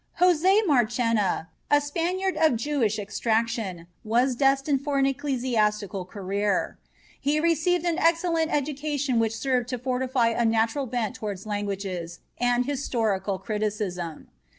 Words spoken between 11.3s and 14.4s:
languages and historical criticism.